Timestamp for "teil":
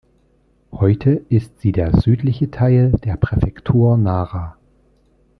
2.49-2.91